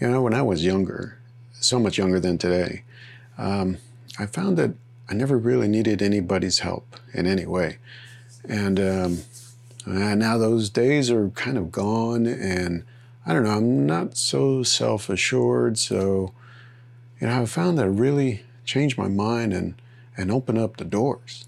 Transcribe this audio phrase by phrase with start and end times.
[0.00, 1.18] You know, when I was younger,
[1.52, 2.84] so much younger than today,
[3.36, 3.76] um,
[4.18, 4.72] I found that
[5.10, 7.76] I never really needed anybody's help in any way.
[8.48, 9.18] And um,
[9.84, 12.84] now those days are kind of gone, and
[13.26, 15.78] I don't know, I'm not so self assured.
[15.78, 16.32] So,
[17.20, 19.74] you know, I've found that really changed my mind and,
[20.16, 21.44] and opened up the doors.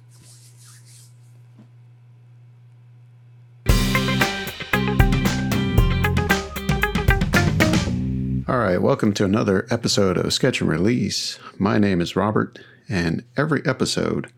[8.79, 11.39] Welcome to another episode of Sketch and Release.
[11.59, 12.59] My name is Robert,
[12.89, 14.33] and every episode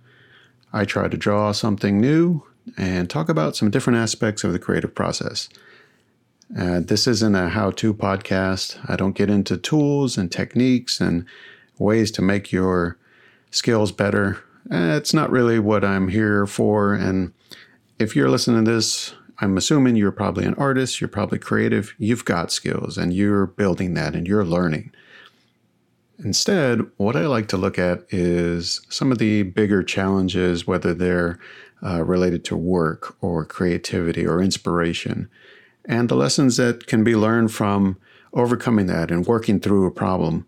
[0.73, 2.43] I try to draw something new
[2.77, 5.49] and talk about some different aspects of the creative process.
[6.59, 8.79] Uh, this isn't a how to podcast.
[8.91, 11.25] I don't get into tools and techniques and
[11.79, 12.99] ways to make your
[13.51, 14.43] skills better.
[14.71, 16.93] Uh, it's not really what I'm here for.
[16.93, 17.33] And
[17.99, 22.25] if you're listening to this I'm assuming you're probably an artist, you're probably creative, you've
[22.25, 24.93] got skills and you're building that and you're learning.
[26.19, 31.41] Instead, what I like to look at is some of the bigger challenges, whether they're
[31.85, 35.29] uh, related to work or creativity or inspiration,
[35.85, 37.99] and the lessons that can be learned from
[38.33, 40.47] overcoming that and working through a problem,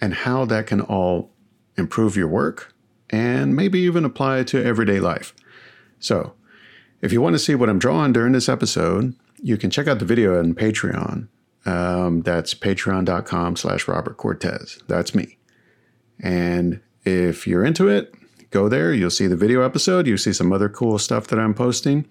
[0.00, 1.30] and how that can all
[1.76, 2.72] improve your work
[3.10, 5.34] and maybe even apply to everyday life.
[5.98, 6.34] So,
[7.00, 9.98] if you want to see what I'm drawing during this episode, you can check out
[9.98, 11.28] the video on Patreon.
[11.66, 14.80] Um, that's patreon.com slash Robert Cortez.
[14.86, 15.38] That's me.
[16.22, 18.14] And if you're into it,
[18.50, 18.92] go there.
[18.92, 20.06] You'll see the video episode.
[20.06, 22.06] You'll see some other cool stuff that I'm posting.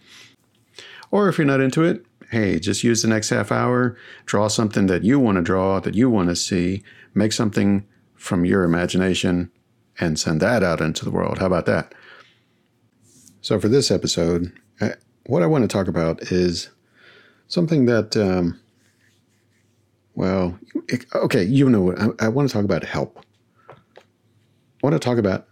[1.12, 4.88] Or if you're not into it, hey, just use the next half hour, draw something
[4.88, 9.52] that you want to draw, that you want to see, make something from your imagination,
[10.00, 11.40] and send that out into the world.
[11.40, 11.94] How about that?
[13.42, 14.52] So, for this episode,
[15.26, 16.70] what I want to talk about is
[17.48, 18.60] something that, um,
[20.16, 22.00] well, it, okay, you know what?
[22.00, 23.24] I, I want to talk about help.
[23.70, 23.74] I
[24.82, 25.48] want to talk about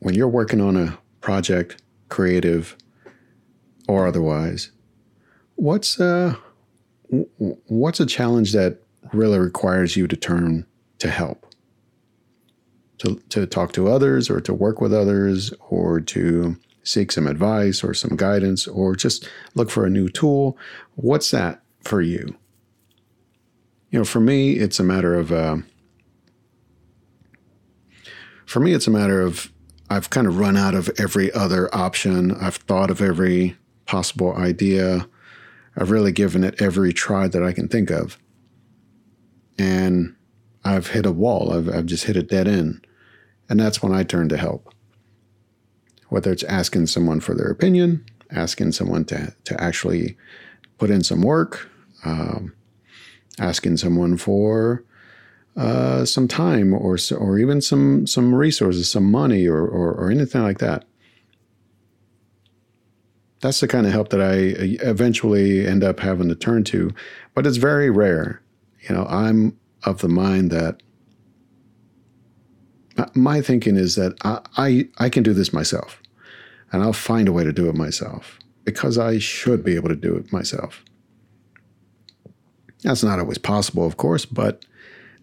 [0.00, 2.76] when you're working on a project, creative
[3.88, 4.70] or otherwise.
[5.54, 6.34] What's uh,
[7.08, 10.66] what's a challenge that really requires you to turn
[10.98, 11.44] to help?
[12.98, 16.56] To, to talk to others or to work with others or to
[16.86, 20.56] seek some advice or some guidance or just look for a new tool.
[20.94, 22.36] What's that for you?
[23.90, 25.56] You know, for me, it's a matter of, uh,
[28.46, 29.52] for me, it's a matter of
[29.90, 32.32] I've kind of run out of every other option.
[32.32, 35.08] I've thought of every possible idea.
[35.76, 38.16] I've really given it every try that I can think of.
[39.58, 40.14] And
[40.64, 41.52] I've hit a wall.
[41.52, 42.86] I've, I've just hit a dead end.
[43.48, 44.72] And that's when I turn to help
[46.08, 50.16] whether it's asking someone for their opinion, asking someone to, to actually
[50.78, 51.68] put in some work,
[52.04, 52.52] um,
[53.38, 54.84] asking someone for
[55.56, 60.42] uh, some time or or even some some resources, some money or, or, or anything
[60.42, 60.84] like that.
[63.40, 64.34] That's the kind of help that I
[64.86, 66.92] eventually end up having to turn to,
[67.34, 68.42] but it's very rare.
[68.88, 70.82] You know, I'm of the mind that
[73.14, 76.00] my thinking is that I, I, I can do this myself
[76.72, 79.96] and I'll find a way to do it myself because I should be able to
[79.96, 80.82] do it myself.
[82.82, 84.64] That's not always possible, of course, but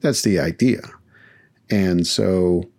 [0.01, 0.81] that's the idea.
[1.69, 2.69] And so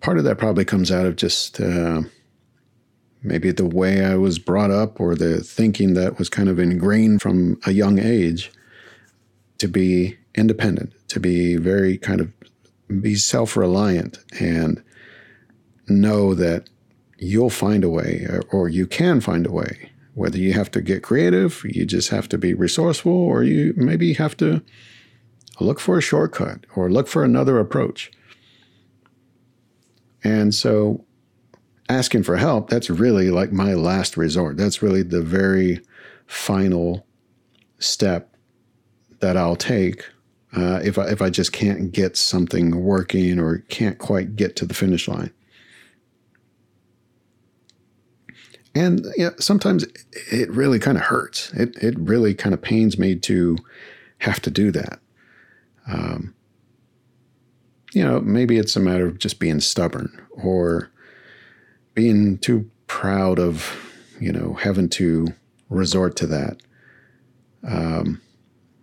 [0.00, 2.02] part of that probably comes out of just uh,
[3.22, 7.22] maybe the way I was brought up or the thinking that was kind of ingrained
[7.22, 8.50] from a young age
[9.58, 12.32] to be independent, to be very kind of
[12.98, 14.82] be self reliant and
[15.88, 16.68] know that
[17.18, 19.90] you'll find a way, uh, or you can find a way.
[20.14, 24.14] Whether you have to get creative, you just have to be resourceful, or you maybe
[24.14, 24.62] have to
[25.60, 28.10] look for a shortcut or look for another approach.
[30.24, 31.04] And so
[31.88, 34.56] asking for help, that's really like my last resort.
[34.56, 35.80] That's really the very
[36.26, 37.06] final
[37.78, 38.36] step
[39.20, 40.04] that I'll take
[40.56, 44.66] uh, if I if I just can't get something working or can't quite get to
[44.66, 45.32] the finish line.
[48.74, 49.84] And know, sometimes
[50.30, 51.52] it really kind of hurts.
[51.52, 53.56] It it really kind of pains me to
[54.18, 55.00] have to do that.
[55.86, 56.34] Um,
[57.92, 60.90] you know, maybe it's a matter of just being stubborn or
[61.94, 63.76] being too proud of,
[64.20, 65.28] you know, having to
[65.68, 66.58] resort to that.
[67.66, 68.20] Um,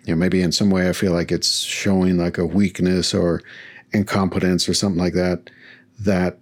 [0.08, 3.44] you know, maybe in some way I feel like it's showing like a weakness or
[3.92, 5.50] incompetence or something like that,
[6.00, 6.40] that,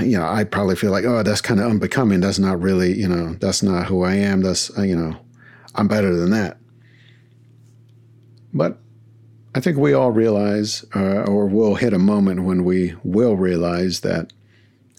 [0.00, 2.20] you know, I probably feel like, oh, that's kind of unbecoming.
[2.20, 4.40] That's not really, you know, that's not who I am.
[4.40, 5.14] That's, uh, you know,
[5.74, 6.56] I'm better than that.
[8.54, 8.78] But
[9.54, 14.00] I think we all realize, uh, or will hit a moment when we will realize
[14.00, 14.32] that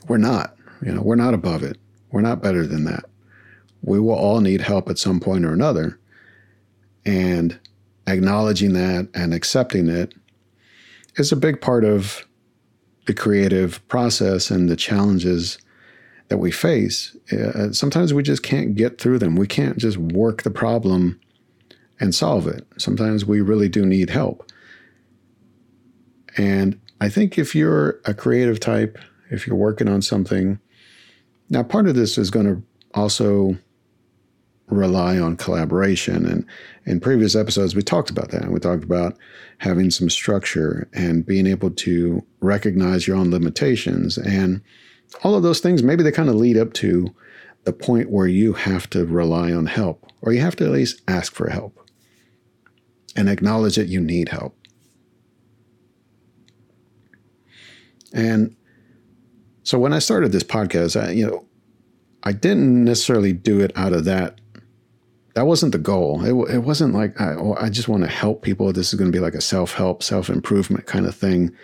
[0.07, 0.55] we're not.
[0.83, 1.77] You know, we're not above it.
[2.11, 3.05] We're not better than that.
[3.81, 5.98] We will all need help at some point or another.
[7.05, 7.59] And
[8.07, 10.13] acknowledging that and accepting it
[11.15, 12.25] is a big part of
[13.05, 15.57] the creative process and the challenges
[16.27, 17.15] that we face.
[17.31, 19.35] Uh, sometimes we just can't get through them.
[19.35, 21.19] We can't just work the problem
[21.99, 22.65] and solve it.
[22.77, 24.49] Sometimes we really do need help.
[26.37, 28.97] And I think if you're a creative type,
[29.31, 30.59] if you're working on something,
[31.49, 32.61] now part of this is going to
[32.93, 33.57] also
[34.69, 36.25] rely on collaboration.
[36.25, 36.45] And
[36.85, 38.51] in previous episodes, we talked about that.
[38.51, 39.17] We talked about
[39.57, 44.17] having some structure and being able to recognize your own limitations.
[44.17, 44.61] And
[45.23, 47.13] all of those things, maybe they kind of lead up to
[47.65, 51.01] the point where you have to rely on help, or you have to at least
[51.07, 51.77] ask for help
[53.15, 54.55] and acknowledge that you need help.
[58.13, 58.55] And
[59.63, 61.45] so when I started this podcast, I, you know,
[62.23, 64.39] I didn't necessarily do it out of that.
[65.35, 66.23] That wasn't the goal.
[66.23, 68.71] It, it wasn't like I, oh, I just want to help people.
[68.73, 71.55] This is going to be like a self help, self improvement kind of thing.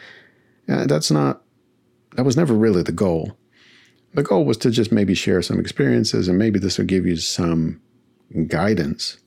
[0.68, 1.42] That's not.
[2.16, 3.38] That was never really the goal.
[4.14, 7.18] The goal was to just maybe share some experiences, and maybe this will give you
[7.18, 7.82] some
[8.48, 9.18] guidance.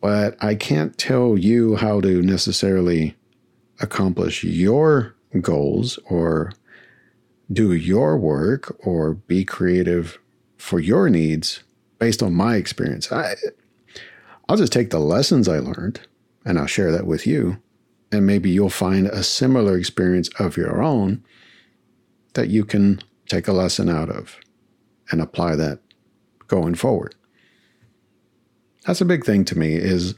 [0.00, 3.16] But I can't tell you how to necessarily
[3.80, 6.52] accomplish your goals or
[7.52, 10.18] do your work or be creative
[10.56, 11.62] for your needs
[11.98, 13.10] based on my experience.
[13.10, 13.34] I,
[14.48, 16.00] I'll just take the lessons I learned
[16.44, 17.60] and I'll share that with you.
[18.12, 21.24] And maybe you'll find a similar experience of your own
[22.34, 24.38] that you can take a lesson out of
[25.10, 25.80] and apply that
[26.46, 27.14] going forward.
[28.86, 30.14] That's a big thing to me is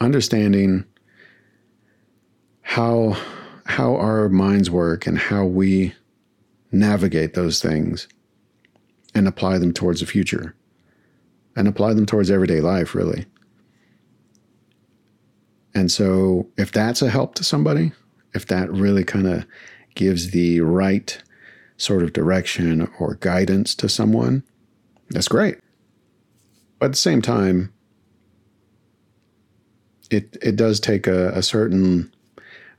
[0.00, 0.84] understanding
[2.60, 3.16] how
[3.64, 5.94] how our minds work and how we
[6.72, 8.08] navigate those things
[9.14, 10.54] and apply them towards the future
[11.56, 13.26] and apply them towards everyday life, really.
[15.74, 17.92] And so, if that's a help to somebody,
[18.34, 19.46] if that really kind of
[19.94, 21.22] gives the right
[21.76, 24.42] sort of direction or guidance to someone,
[25.10, 25.58] that's great.
[26.78, 27.72] But at the same time,
[30.10, 32.12] it, it does take a, a certain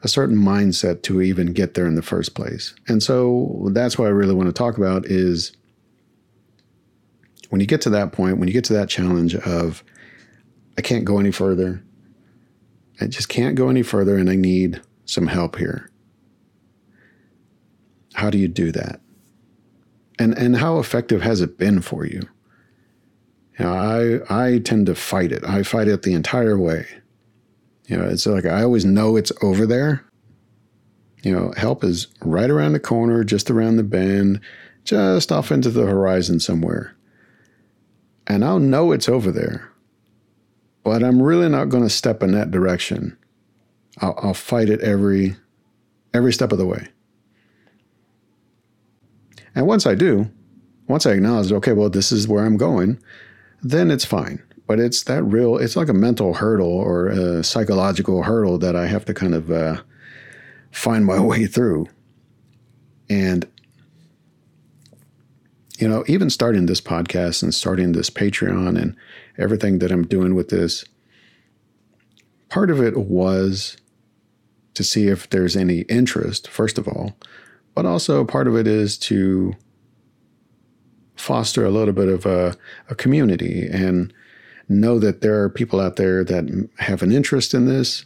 [0.03, 2.75] a certain mindset to even get there in the first place.
[2.89, 5.53] And so that's what I really want to talk about is
[7.53, 9.83] when you get to that point, when you get to that challenge of
[10.75, 11.83] I can't go any further.
[12.99, 15.91] I just can't go any further and I need some help here.
[18.15, 19.01] How do you do that?
[20.17, 22.27] And and how effective has it been for you?
[23.59, 23.73] You know,
[24.29, 25.43] I I tend to fight it.
[25.47, 26.87] I fight it the entire way.
[27.85, 30.03] You know, it's like I always know it's over there.
[31.21, 34.41] You know, help is right around the corner, just around the bend,
[34.85, 36.95] just off into the horizon somewhere.
[38.27, 39.69] And I'll know it's over there,
[40.83, 43.17] but I'm really not going to step in that direction.
[43.99, 45.35] I'll, I'll fight it every
[46.13, 46.87] every step of the way.
[49.55, 50.31] And once I do,
[50.87, 52.99] once I acknowledge, okay, well, this is where I'm going,
[53.61, 58.23] then it's fine but it's that real it's like a mental hurdle or a psychological
[58.23, 59.81] hurdle that i have to kind of uh,
[60.71, 61.87] find my way through
[63.09, 63.47] and
[65.79, 68.95] you know even starting this podcast and starting this patreon and
[69.37, 70.85] everything that i'm doing with this
[72.49, 73.77] part of it was
[74.73, 77.15] to see if there's any interest first of all
[77.75, 79.53] but also part of it is to
[81.15, 82.55] foster a little bit of a,
[82.89, 84.13] a community and
[84.69, 88.05] know that there are people out there that have an interest in this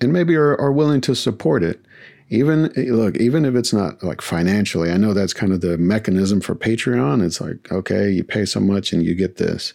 [0.00, 1.84] and maybe are, are willing to support it.
[2.32, 6.40] Even look, even if it's not like financially, I know that's kind of the mechanism
[6.40, 7.22] for Patreon.
[7.22, 9.74] It's like, okay, you pay so much and you get this.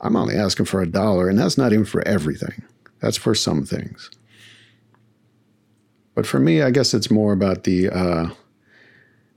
[0.00, 2.64] I'm only asking for a dollar, and that's not even for everything.
[2.98, 4.10] That's for some things.
[6.16, 8.30] But for me, I guess it's more about the uh,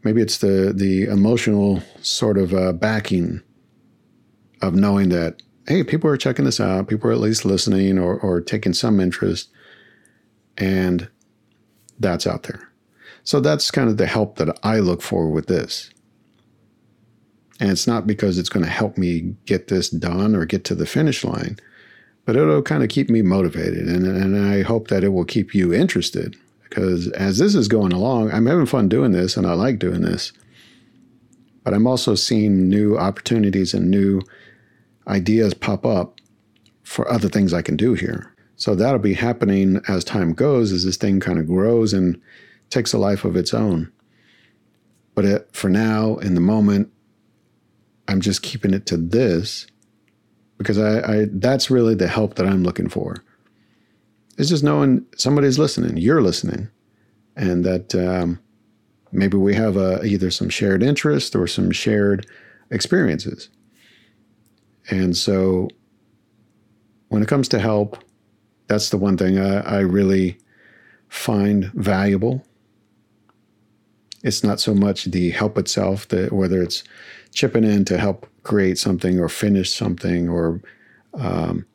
[0.03, 3.43] maybe it's the the emotional sort of uh, backing
[4.63, 6.87] of knowing that hey, people are checking this out.
[6.87, 9.49] People are at least listening or, or taking some interest.
[10.57, 11.07] And
[11.99, 12.69] that's out there.
[13.23, 15.89] So that's kind of the help that I look for with this.
[17.59, 20.75] And it's not because it's going to help me get this done or get to
[20.75, 21.57] the finish line,
[22.25, 23.87] but it'll kind of keep me motivated.
[23.87, 27.93] And, and I hope that it will keep you interested because as this is going
[27.93, 30.31] along, I'm having fun doing this and I like doing this.
[31.63, 34.21] But I'm also seeing new opportunities and new
[35.07, 36.19] ideas pop up
[36.83, 38.33] for other things I can do here.
[38.57, 42.19] So that'll be happening as time goes, as this thing kind of grows and
[42.69, 43.91] takes a life of its own.
[45.15, 46.91] But it, for now, in the moment,
[48.07, 49.67] I'm just keeping it to this
[50.57, 53.23] because I, I that's really the help that I'm looking for.
[54.37, 56.69] It's just knowing somebody's listening, you're listening,
[57.35, 58.39] and that um,
[59.11, 62.27] maybe we have a, either some shared interest or some shared
[62.71, 63.49] experiences.
[64.89, 65.69] And so
[67.09, 68.03] when it comes to help,
[68.67, 70.37] that's the one thing I, I really
[71.09, 72.43] find valuable.
[74.23, 76.83] It's not so much the help itself, whether it's
[77.31, 80.61] chipping in to help create something or finish something or
[81.13, 81.65] um,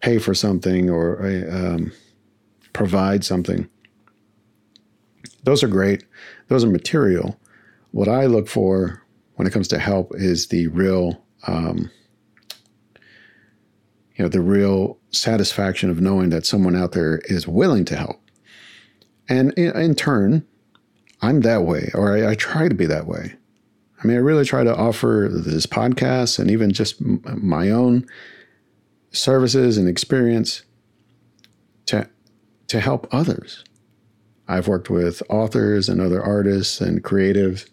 [0.00, 1.92] pay for something or um,
[2.72, 3.68] provide something.
[5.44, 6.04] Those are great.
[6.48, 7.38] Those are material.
[7.90, 9.02] What I look for
[9.34, 11.90] when it comes to help is the real, um,
[14.22, 18.20] know, the real satisfaction of knowing that someone out there is willing to help.
[19.28, 20.46] And in, in turn,
[21.20, 23.34] I'm that way, or I, I, try to be that way.
[24.02, 28.06] I mean, I really try to offer this podcast and even just m- my own
[29.12, 30.62] services and experience
[31.86, 32.08] to
[32.68, 33.62] to help others.
[34.48, 37.68] I've worked with authors and other artists and creatives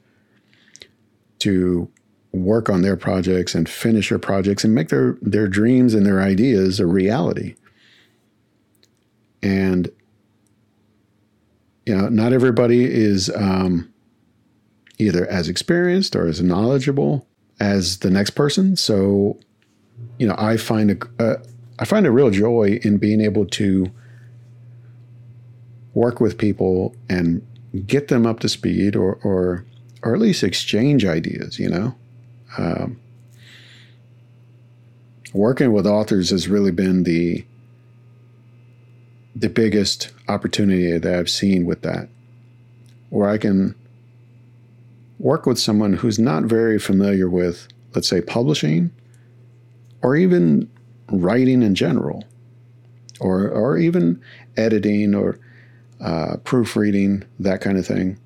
[1.40, 1.90] to
[2.32, 6.22] work on their projects and finish their projects and make their, their dreams and their
[6.22, 7.56] ideas a reality.
[9.42, 9.90] And,
[11.86, 13.92] you know, not everybody is um,
[15.00, 17.28] either as experienced or as knowledgeable
[17.60, 18.76] as the next person.
[18.76, 19.40] So,
[20.18, 21.38] you know, I find a, a
[21.80, 23.90] I find a real joy in being able to
[25.94, 27.46] work with people and
[27.88, 29.66] get them up to speed or, or
[30.04, 31.96] or at least exchange ideas, you know.
[32.58, 33.00] Um,
[35.34, 37.46] working with authors has really been the
[39.36, 42.10] the biggest opportunity that I've seen with that,
[43.10, 43.76] where I can
[45.18, 48.92] work with someone who's not very familiar with, let's say, publishing,
[50.02, 50.70] or even
[51.10, 52.24] writing in general,
[53.20, 54.22] or or even
[54.58, 55.40] editing or
[56.02, 58.18] uh, proofreading, that kind of thing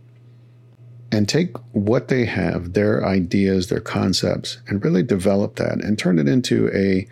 [1.14, 6.18] and take what they have, their ideas, their concepts, and really develop that and turn
[6.18, 7.08] it into a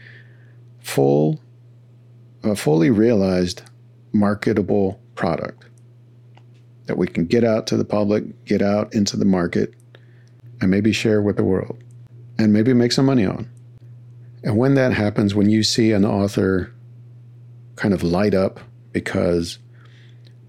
[0.80, 1.40] full,
[2.44, 3.62] a fully realized,
[4.12, 5.66] marketable product
[6.88, 9.76] that we can get out to the public, get out into the market,
[10.60, 11.78] and maybe share with the world,
[12.40, 13.48] and maybe make some money on.
[14.44, 16.74] And when that happens, when you see an author
[17.76, 18.60] kind of light up
[18.94, 19.60] because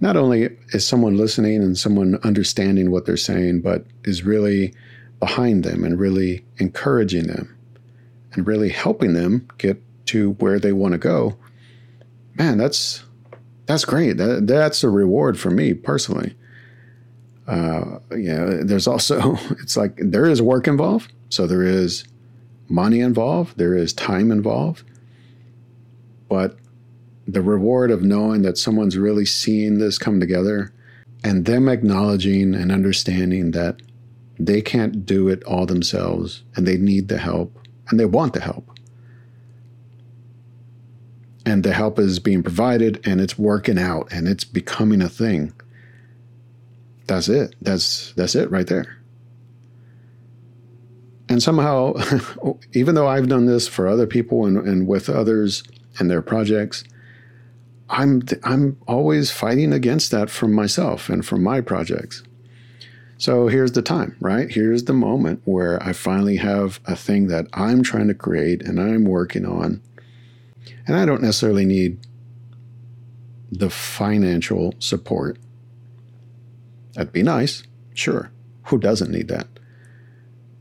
[0.02, 4.74] not only is someone listening and someone understanding what they're saying, but is really
[5.20, 7.56] behind them and really encouraging them
[8.32, 11.36] and really helping them get to where they want to go,
[12.34, 13.04] man, that's
[13.66, 14.16] that's great.
[14.16, 16.34] That, that's a reward for me personally.
[17.46, 22.02] Uh, know, there's also it's like there is work involved, so there is
[22.68, 24.82] money involved, there is time involved,
[26.28, 26.58] but
[27.26, 30.72] the reward of knowing that someone's really seeing this come together
[31.24, 33.80] and them acknowledging and understanding that
[34.38, 38.40] they can't do it all themselves and they need the help and they want the
[38.40, 38.68] help.
[41.44, 45.52] And the help is being provided and it's working out and it's becoming a thing.
[47.06, 47.54] That's it.
[47.60, 48.98] That's that's it right there.
[51.28, 51.94] And somehow,
[52.74, 55.62] even though I've done this for other people and, and with others
[55.98, 56.84] and their projects,
[57.88, 62.22] I'm I'm always fighting against that from myself and from my projects.
[63.18, 64.50] So here's the time, right?
[64.50, 68.80] Here's the moment where I finally have a thing that I'm trying to create and
[68.80, 69.80] I'm working on.
[70.88, 71.98] And I don't necessarily need
[73.52, 75.38] the financial support.
[76.94, 77.62] That'd be nice,
[77.94, 78.32] sure.
[78.64, 79.46] Who doesn't need that?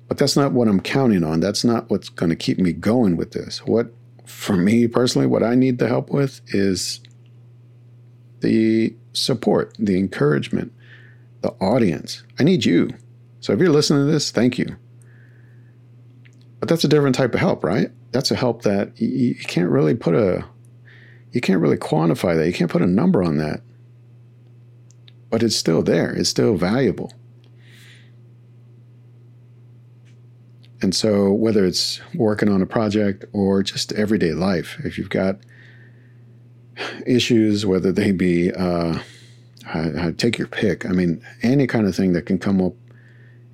[0.07, 1.39] But that's not what I'm counting on.
[1.39, 3.65] That's not what's going to keep me going with this.
[3.65, 3.93] What,
[4.25, 6.99] for me personally, what I need the help with is
[8.41, 10.73] the support, the encouragement,
[11.41, 12.23] the audience.
[12.39, 12.89] I need you.
[13.39, 14.75] So if you're listening to this, thank you.
[16.59, 17.89] But that's a different type of help, right?
[18.11, 20.45] That's a help that you, can't really put a,
[21.31, 22.45] you can't really quantify that.
[22.45, 23.61] You can't put a number on that.
[25.29, 26.13] But it's still there.
[26.13, 27.13] It's still valuable.
[30.81, 35.37] And so, whether it's working on a project or just everyday life, if you've got
[37.05, 38.99] issues, whether they be, uh,
[40.17, 40.85] take your pick.
[40.85, 42.73] I mean, any kind of thing that can come up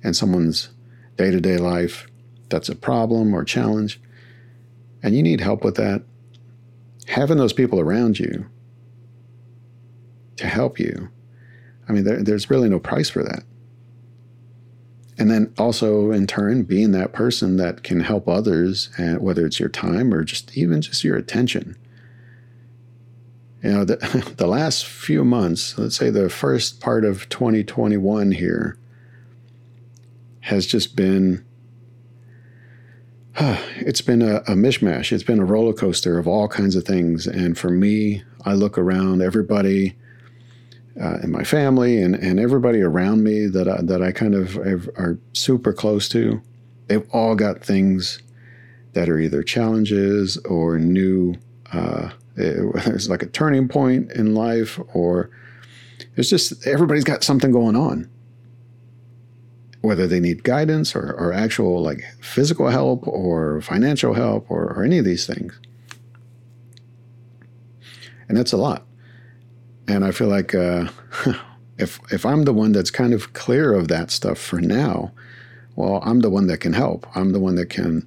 [0.02, 0.70] in someone's
[1.16, 2.06] day to day life
[2.48, 4.00] that's a problem or challenge,
[5.02, 6.02] and you need help with that,
[7.06, 8.46] having those people around you
[10.36, 11.08] to help you,
[11.88, 13.44] I mean, there, there's really no price for that.
[15.18, 19.68] And then also, in turn, being that person that can help others, whether it's your
[19.68, 21.76] time or just even just your attention.
[23.62, 23.96] You know, the,
[24.36, 28.78] the last few months, let's say the first part of 2021 here,
[30.40, 31.44] has just been
[33.40, 35.12] it's been a, a, mishmash.
[35.12, 37.26] It's been a roller coaster of all kinds of things.
[37.26, 39.96] And for me, I look around everybody
[41.00, 44.58] uh, in my family and, and everybody around me that I, that I kind of
[44.58, 46.42] are super close to.
[46.88, 48.20] They've all got things
[48.94, 51.36] that are either challenges or new.
[51.72, 52.10] Uh,
[52.86, 55.30] it's like a turning point in life, or
[56.16, 58.08] it's just everybody's got something going on
[59.80, 64.84] whether they need guidance or, or actual like physical help or financial help or, or
[64.84, 65.58] any of these things.
[68.28, 68.84] And that's a lot.
[69.86, 70.88] And I feel like uh,
[71.78, 75.12] if if I'm the one that's kind of clear of that stuff for now,
[75.76, 77.06] well, I'm the one that can help.
[77.16, 78.06] I'm the one that can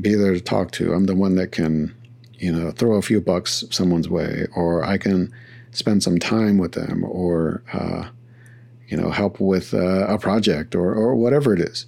[0.00, 0.92] be there to talk to.
[0.92, 1.96] I'm the one that can,
[2.40, 5.32] you know, throw a few bucks someone's way, or I can
[5.70, 8.08] spend some time with them, or uh,
[8.90, 11.86] you know, help with uh, a project or, or whatever it is.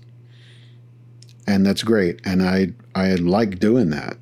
[1.48, 2.20] And that's great.
[2.24, 4.16] And I, I like doing that.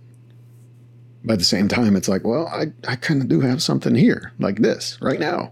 [1.22, 3.94] But at the same time, it's like, well, I, I kind of do have something
[3.94, 5.50] here like this right now.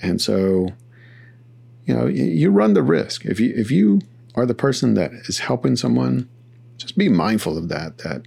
[0.00, 0.68] And so,
[1.84, 3.24] you know, you, you run the risk.
[3.24, 4.00] If you, if you
[4.36, 6.28] are the person that is helping someone,
[6.76, 8.26] just be mindful of that, that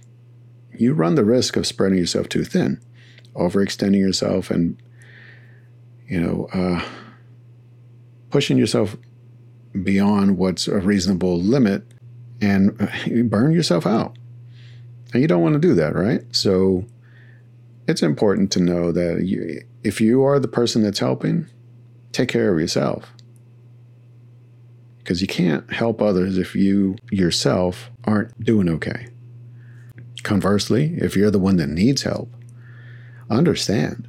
[0.74, 2.80] you run the risk of spreading yourself too thin,
[3.34, 4.80] overextending yourself and,
[6.06, 6.84] you know, uh,
[8.30, 8.96] pushing yourself
[9.82, 11.84] beyond what's a reasonable limit
[12.40, 14.16] and you burn yourself out.
[15.12, 16.22] And you don't want to do that, right?
[16.34, 16.86] So
[17.86, 21.46] it's important to know that you, if you are the person that's helping,
[22.12, 23.12] take care of yourself.
[24.98, 29.08] Because you can't help others if you yourself aren't doing okay.
[30.22, 32.32] Conversely, if you're the one that needs help,
[33.28, 34.08] understand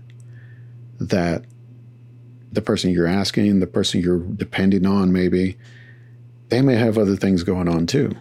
[0.99, 1.45] that
[2.51, 5.57] the person you're asking, the person you're depending on, maybe,
[6.49, 8.15] they may have other things going on too.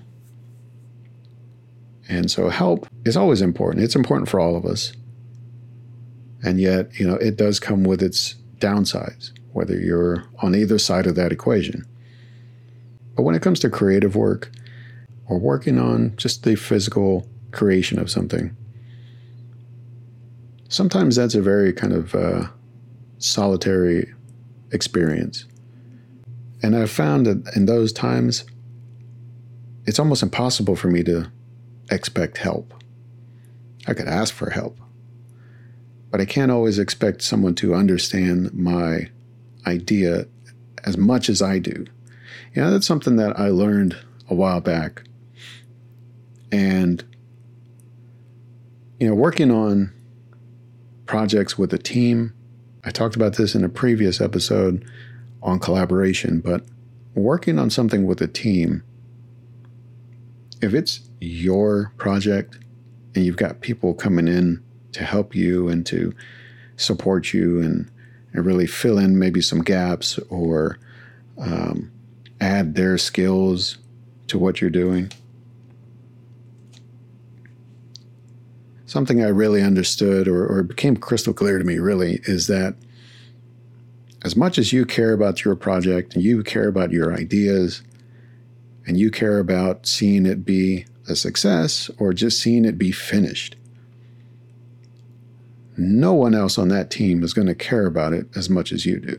[2.08, 3.84] And so help is always important.
[3.84, 4.92] It's important for all of us.
[6.42, 11.06] And yet, you know, it does come with its downsides, whether you're on either side
[11.06, 11.86] of that equation.
[13.14, 14.50] But when it comes to creative work
[15.26, 18.56] or working on just the physical creation of something,
[20.68, 22.46] sometimes that's a very kind of uh,
[23.18, 24.12] solitary
[24.72, 25.44] experience.
[26.62, 28.44] And I've found that in those times,
[29.84, 31.30] it's almost impossible for me to
[31.90, 32.72] expect help.
[33.86, 34.78] I could ask for help,
[36.10, 39.10] but I can't always expect someone to understand my
[39.66, 40.26] idea
[40.84, 41.84] as much as I do.
[42.54, 43.96] You know, that's something that I learned
[44.28, 45.02] a while back.
[46.50, 47.04] And,
[49.02, 49.92] you know, working on
[51.06, 52.32] projects with a team
[52.84, 54.84] I talked about this in a previous episode
[55.42, 56.64] on collaboration, but
[57.14, 58.82] working on something with a team,
[60.60, 62.58] if it's your project
[63.14, 64.62] and you've got people coming in
[64.92, 66.12] to help you and to
[66.76, 67.88] support you and,
[68.32, 70.78] and really fill in maybe some gaps or
[71.38, 71.90] um,
[72.40, 73.78] add their skills
[74.26, 75.10] to what you're doing.
[78.92, 82.76] Something I really understood or, or became crystal clear to me really is that
[84.22, 87.82] as much as you care about your project and you care about your ideas
[88.86, 93.56] and you care about seeing it be a success or just seeing it be finished,
[95.78, 98.84] no one else on that team is going to care about it as much as
[98.84, 99.18] you do.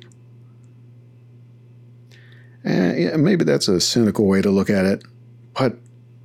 [2.64, 5.04] Eh, and maybe that's a cynical way to look at it,
[5.56, 5.78] but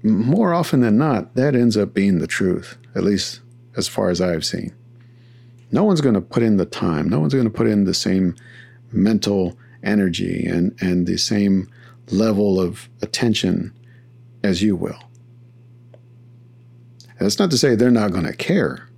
[0.03, 3.41] more often than not, that ends up being the truth, at least
[3.77, 4.75] as far as I've seen.
[5.71, 7.95] No one's going to put in the time, no one's going to put in the
[7.95, 8.35] same
[8.93, 11.71] mental energy and, and the same
[12.11, 13.73] level of attention
[14.43, 14.99] as you will.
[17.21, 18.89] That's not to say they're not going to care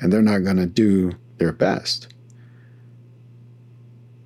[0.00, 2.12] and they're not going to do their best.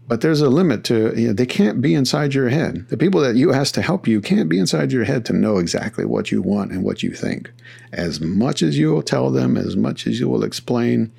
[0.09, 2.88] But there's a limit to, you know, they can't be inside your head.
[2.88, 5.59] The people that you ask to help you can't be inside your head to know
[5.59, 7.51] exactly what you want and what you think.
[7.92, 11.12] As much as you will tell them, as much as you will explain,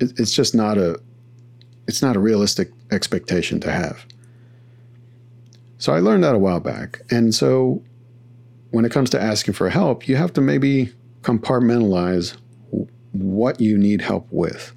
[0.00, 0.98] it, it's just not a,
[1.86, 4.06] it's not a realistic expectation to have.
[5.76, 7.02] So I learned that a while back.
[7.10, 7.82] And so
[8.70, 12.36] when it comes to asking for help, you have to maybe compartmentalize
[13.12, 14.72] what you need help with.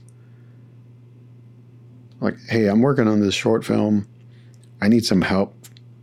[2.21, 4.07] Like, hey, I'm working on this short film.
[4.79, 5.55] I need some help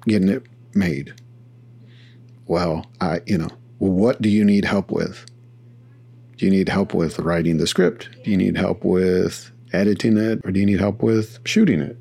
[0.07, 1.15] getting it made.
[2.47, 5.25] Well, I, you know, what do you need help with?
[6.37, 8.09] Do you need help with writing the script?
[8.25, 10.41] Do you need help with editing it?
[10.45, 11.97] Or do you need help with shooting it?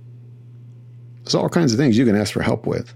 [1.23, 2.93] There's all kinds of things you can ask for help with.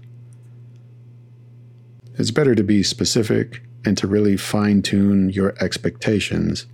[2.14, 6.66] It's better to be specific and to really fine tune your expectations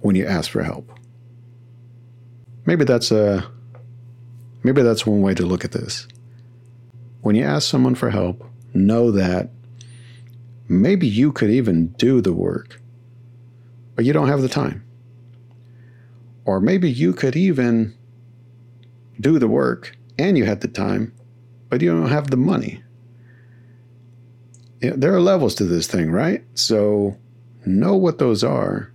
[0.00, 0.98] when you ask for help.
[2.64, 3.50] Maybe that's a
[4.62, 6.06] maybe that's one way to look at this.
[7.22, 8.44] When you ask someone for help,
[8.74, 9.50] know that
[10.68, 12.80] maybe you could even do the work,
[13.94, 14.84] but you don't have the time.
[16.44, 17.96] Or maybe you could even
[19.20, 21.12] do the work and you had the time,
[21.68, 22.82] but you don't have the money.
[24.80, 26.44] there are levels to this thing, right?
[26.54, 27.16] So
[27.64, 28.92] know what those are.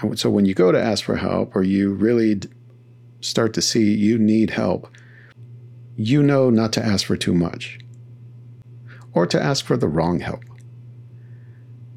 [0.00, 2.40] And so when you go to ask for help or you really
[3.22, 4.88] start to see you need help,
[5.96, 7.78] you know not to ask for too much
[9.14, 10.44] or to ask for the wrong help.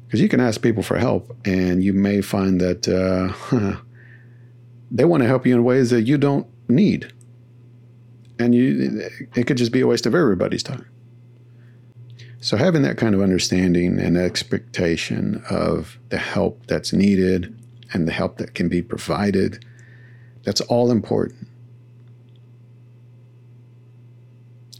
[0.06, 3.32] Because you can ask people for help and you may find that uh,
[4.90, 7.12] they want to help you in ways that you don't need.
[8.38, 10.86] And you, it could just be a waste of everybody's time.
[12.38, 17.58] So, having that kind of understanding and expectation of the help that's needed
[17.92, 19.64] and the help that can be provided
[20.46, 21.48] that's all important.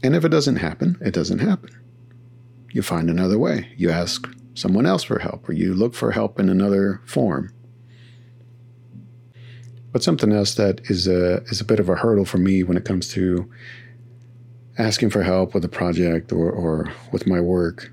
[0.01, 1.69] And if it doesn't happen, it doesn't happen.
[2.71, 3.69] You find another way.
[3.75, 7.53] You ask someone else for help, or you look for help in another form.
[9.91, 12.77] But something else that is a, is a bit of a hurdle for me when
[12.77, 13.51] it comes to
[14.77, 17.91] asking for help with a project or, or with my work,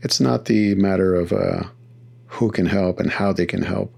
[0.00, 1.62] it's not the matter of uh,
[2.26, 3.94] who can help and how they can help,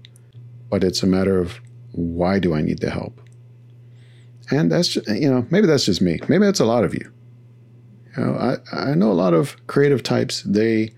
[0.69, 1.59] but it's a matter of
[1.99, 3.21] why do I need the help?
[4.51, 6.19] And that's just, you know maybe that's just me.
[6.27, 7.11] Maybe that's a lot of you.
[8.17, 10.41] You know, I I know a lot of creative types.
[10.43, 10.93] They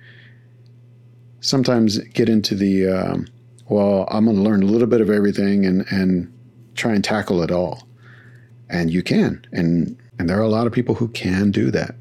[1.42, 3.28] sometimes get into the um,
[3.68, 6.32] well, I'm going to learn a little bit of everything and and
[6.76, 7.88] try and tackle it all.
[8.70, 11.96] And you can, and and there are a lot of people who can do that,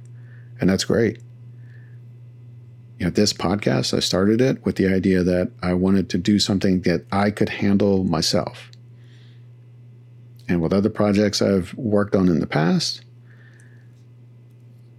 [0.61, 1.21] and that's great.
[2.99, 6.39] You know, this podcast, I started it with the idea that I wanted to do
[6.39, 8.70] something that I could handle myself
[10.51, 13.03] and with other projects I've worked on in the past.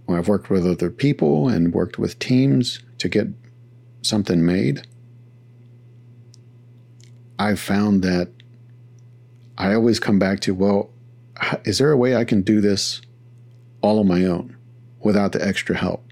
[0.08, 3.28] I've worked with other people and worked with teams to get
[4.02, 4.86] something made.
[7.38, 8.30] I've found that
[9.56, 10.90] I always come back to, well,
[11.64, 13.00] is there a way I can do this
[13.80, 14.56] all on my own
[15.00, 16.04] without the extra help?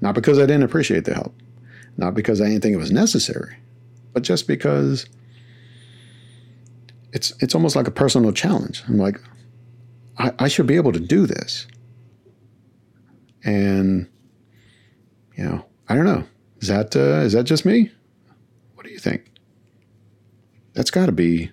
[0.00, 1.34] Not because I didn't appreciate the help,
[1.96, 3.56] not because I didn't think it was necessary,
[4.12, 5.06] but just because
[7.16, 8.82] it's it's almost like a personal challenge.
[8.86, 9.18] I'm like,
[10.18, 11.66] I, I should be able to do this.
[13.42, 14.06] And
[15.34, 16.24] you know, I don't know.
[16.60, 17.90] Is that uh, is that just me?
[18.74, 19.30] What do you think?
[20.74, 21.50] That's got to be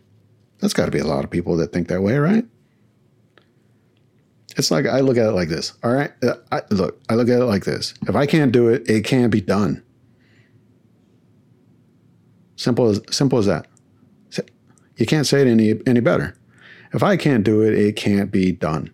[0.60, 2.46] that's got to be a lot of people that think that way, right?
[4.58, 5.74] It's like I look at it like this.
[5.82, 7.94] All right, uh, I, look, I look at it like this.
[8.06, 9.82] If I can't do it, it can't be done.
[12.58, 13.68] Simple as simple as that.
[14.98, 16.36] You can't say it any any better.
[16.94, 18.92] If I can't do it, it can't be done.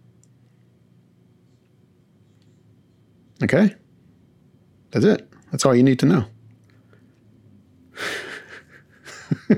[3.44, 3.76] Okay?
[4.92, 5.30] That's it.
[5.52, 6.26] That's all you need to know.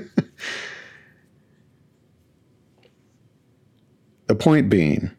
[4.28, 5.12] the point being,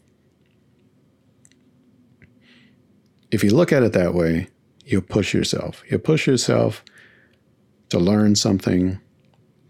[3.31, 4.49] if you look at it that way,
[4.85, 5.83] you push yourself.
[5.91, 6.85] You push yourself
[7.91, 8.99] to learn something,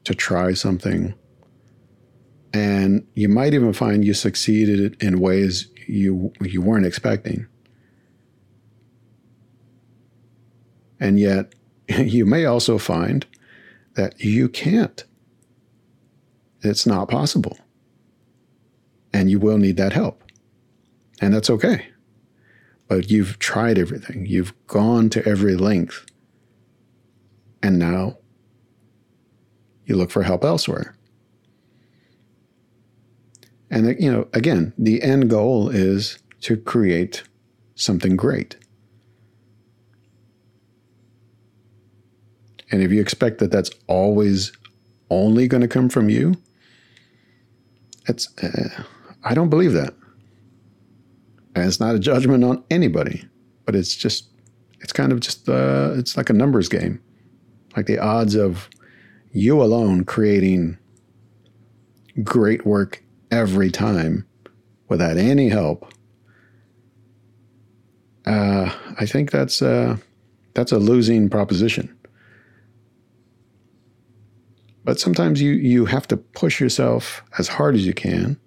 [0.04, 1.14] to try something,
[2.52, 7.46] and you might even find you succeeded in ways you you weren't expecting.
[11.00, 11.54] And yet,
[11.88, 13.26] you may also find
[13.94, 15.04] that you can't.
[16.60, 17.58] It's not possible.
[19.12, 20.22] And you will need that help.
[21.20, 21.88] And that's okay.
[22.88, 26.06] But you've tried everything, you've gone to every length.
[27.62, 28.18] And now
[29.86, 30.94] you look for help elsewhere.
[33.72, 37.22] And, you know, again, the end goal is to create
[37.74, 38.56] something great.
[42.70, 44.52] And if you expect that that's always
[45.08, 46.34] only going to come from you,
[48.06, 48.82] it's, uh,
[49.24, 49.94] I don't believe that.
[51.54, 53.24] And it's not a judgment on anybody,
[53.64, 54.28] but it's just,
[54.80, 57.00] it's kind of just, uh, it's like a numbers game.
[57.74, 58.68] Like the odds of
[59.32, 60.76] you alone creating
[62.22, 63.02] great work
[63.32, 64.26] every time
[64.88, 65.92] without any help,
[68.26, 69.96] uh, I think that's uh,
[70.54, 71.96] that's a losing proposition.
[74.84, 78.38] But sometimes you you have to push yourself as hard as you can,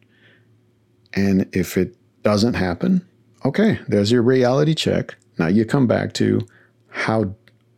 [1.13, 3.05] and if it doesn't happen,
[3.43, 5.15] okay, there's your reality check.
[5.37, 6.41] Now you come back to
[6.89, 7.35] how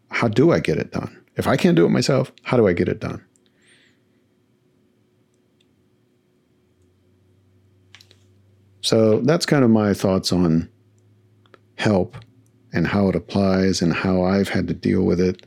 [0.09, 1.15] how do I get it done?
[1.35, 3.23] If I can't do it myself, how do I get it done?
[8.87, 10.69] So that's kind of my thoughts on
[11.75, 12.15] help
[12.71, 15.45] and how it applies and how I've had to deal with it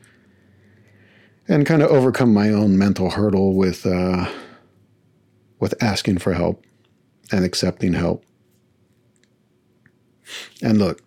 [1.49, 4.31] and kind of overcome my own mental hurdle with uh,
[5.59, 6.67] with asking for help
[7.33, 8.27] and accepting help.
[10.61, 11.01] And look,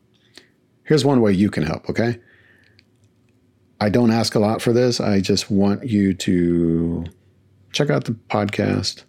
[0.86, 2.20] here's one way you can help, okay?
[3.80, 5.00] I don't ask a lot for this.
[5.00, 7.06] I just want you to
[7.74, 9.04] check out the podcast,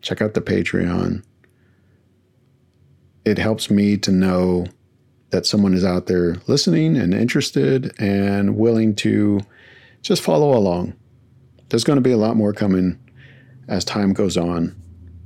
[0.00, 1.24] check out the Patreon.
[3.28, 4.68] It helps me to know
[5.28, 9.40] that someone is out there listening and interested and willing to
[10.00, 10.94] just follow along.
[11.68, 12.98] There's going to be a lot more coming
[13.68, 14.74] as time goes on.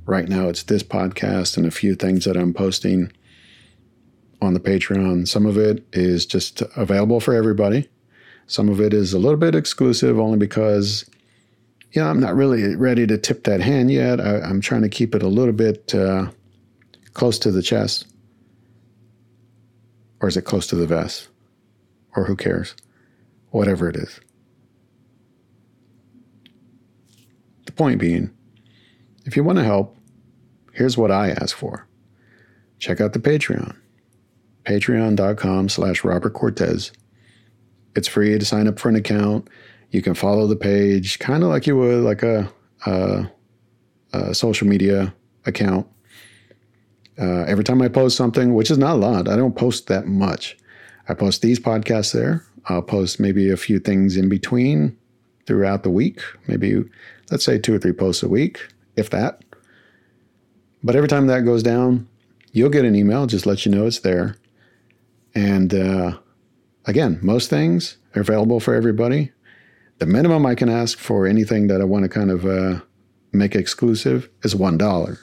[0.05, 3.09] Right now, it's this podcast and a few things that I'm posting
[4.41, 5.25] on the Patreon.
[5.25, 7.87] Some of it is just available for everybody.
[8.47, 11.09] Some of it is a little bit exclusive only because,
[11.93, 14.19] yeah, I'm not really ready to tip that hand yet.
[14.19, 16.31] I, am trying to keep it a little bit uh,
[17.13, 18.07] close to the chest.
[20.21, 21.27] Or is it close to the vest?
[22.15, 22.75] Or who cares?
[23.49, 24.19] Whatever it is.
[27.65, 28.31] The point being,
[29.25, 29.97] if you want to help,
[30.73, 31.87] here's what I ask for.
[32.79, 33.75] Check out the Patreon.
[34.65, 36.91] Patreon.com slash Robert Cortez
[37.95, 39.49] it's free to sign up for an account.
[39.91, 42.51] You can follow the page kind of like you would like a,
[42.85, 43.29] a,
[44.13, 45.13] a social media
[45.45, 45.87] account.
[47.19, 50.07] Uh, every time I post something, which is not a lot, I don't post that
[50.07, 50.57] much.
[51.07, 52.43] I post these podcasts there.
[52.65, 54.97] I'll post maybe a few things in between
[55.45, 56.83] throughout the week, maybe
[57.29, 59.41] let's say two or three posts a week, if that.
[60.81, 62.07] But every time that goes down,
[62.51, 64.37] you'll get an email, just let you know it's there.
[65.35, 66.17] And uh,
[66.85, 69.31] Again, most things are available for everybody.
[69.99, 72.81] The minimum I can ask for anything that I want to kind of uh,
[73.31, 75.19] make exclusive is $1.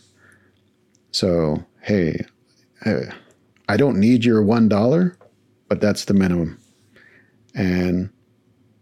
[1.12, 2.25] So, hey,
[3.69, 5.16] I don't need your $1,
[5.69, 6.59] but that's the minimum.
[7.55, 8.11] And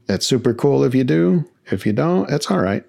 [0.07, 1.45] that's super cool if you do.
[1.71, 2.85] If you don't, that's all right.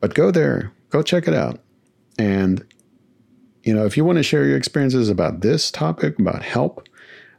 [0.00, 1.60] But go there, go check it out.
[2.18, 2.64] And,
[3.62, 6.88] you know, if you want to share your experiences about this topic, about help,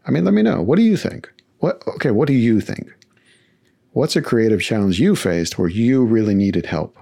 [0.05, 0.61] I mean, let me know.
[0.61, 1.31] What do you think?
[1.59, 2.91] What okay, what do you think?
[3.91, 6.97] What's a creative challenge you faced where you really needed help?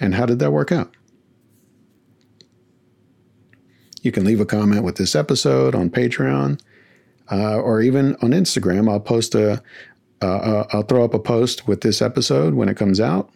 [0.00, 0.94] And how did that work out?
[4.02, 6.60] You can leave a comment with this episode on Patreon
[7.30, 8.90] uh, or even on Instagram.
[8.90, 9.62] I'll post a,
[10.22, 13.30] uh, uh, I'll throw up a post with this episode when it comes out.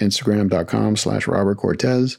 [0.00, 2.16] Instagram.com slash Robert Cortez.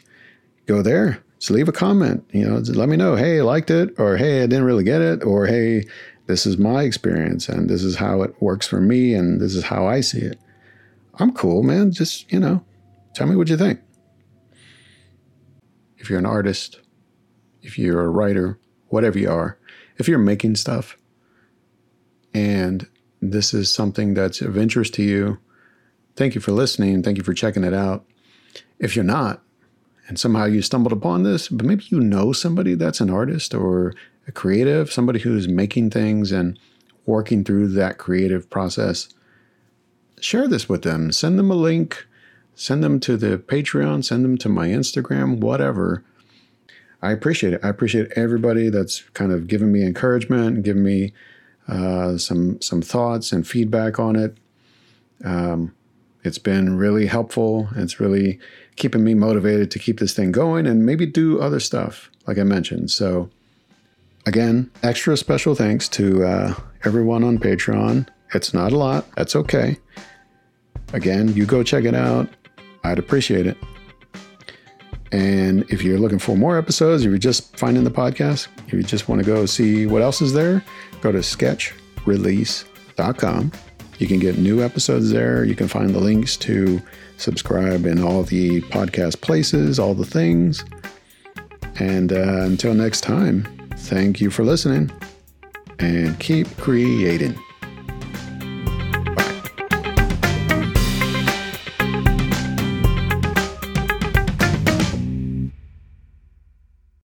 [0.65, 2.27] Go there, just leave a comment.
[2.31, 5.01] You know, let me know, hey, I liked it, or hey, I didn't really get
[5.01, 5.86] it, or hey,
[6.27, 9.63] this is my experience and this is how it works for me and this is
[9.63, 10.39] how I see it.
[11.15, 11.91] I'm cool, man.
[11.91, 12.63] Just, you know,
[13.15, 13.79] tell me what you think.
[15.97, 16.79] If you're an artist,
[17.62, 19.58] if you're a writer, whatever you are,
[19.98, 20.98] if you're making stuff
[22.34, 22.88] and
[23.22, 25.39] this is something that's of interest to you,
[26.15, 27.02] thank you for listening.
[27.02, 28.06] Thank you for checking it out.
[28.80, 29.41] If you're not,
[30.08, 33.93] and somehow you stumbled upon this, but maybe you know somebody that's an artist or
[34.28, 36.58] a creative, somebody who's making things and
[37.06, 39.10] working through that creative process.
[40.20, 41.12] Share this with them.
[41.12, 42.06] Send them a link.
[42.56, 44.04] Send them to the Patreon.
[44.04, 46.04] Send them to my Instagram, whatever.
[47.01, 47.60] I appreciate it.
[47.63, 51.13] I appreciate everybody that's kind of given me encouragement and giving me
[51.67, 54.38] uh, some some thoughts and feedback on it.
[55.23, 55.73] Um,
[56.23, 57.69] it's been really helpful.
[57.75, 58.39] It's really
[58.75, 62.43] keeping me motivated to keep this thing going and maybe do other stuff, like I
[62.43, 62.91] mentioned.
[62.91, 63.29] So,
[64.25, 68.07] again, extra special thanks to uh, everyone on Patreon.
[68.33, 69.77] It's not a lot, that's okay.
[70.93, 72.29] Again, you go check it out.
[72.83, 73.57] I'd appreciate it.
[75.12, 78.84] And if you're looking for more episodes, if you're just finding the podcast, if you
[78.84, 80.63] just want to go see what else is there,
[81.02, 83.52] go to sketchrelease.com.
[84.00, 85.43] You can get new episodes there.
[85.43, 86.82] You can find the links to
[87.17, 90.63] subscribe in all the podcast places, all the things.
[91.80, 93.43] And uh, until next time,
[93.78, 94.91] thank you for listening
[95.80, 97.38] and keep creating.